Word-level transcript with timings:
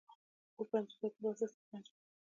اووه 0.57 0.69
پنځوس 0.71 0.91
اتۀ 1.01 1.17
پنځوس 1.21 1.51
نهه 1.55 1.67
پنځوس 1.69 1.93